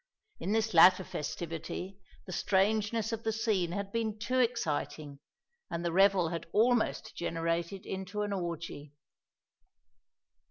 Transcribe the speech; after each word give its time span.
In 0.39 0.51
this 0.51 0.73
latter 0.73 1.03
festivity 1.03 1.99
the 2.25 2.31
strangeness 2.31 3.11
of 3.11 3.21
the 3.21 3.31
scene 3.31 3.71
had 3.71 3.91
been 3.91 4.17
too 4.17 4.39
exciting, 4.39 5.19
and 5.69 5.85
the 5.85 5.91
revel 5.93 6.29
had 6.29 6.47
almost 6.53 7.09
degenerated 7.09 7.85
into 7.85 8.23
an 8.23 8.33
orgy. 8.33 8.95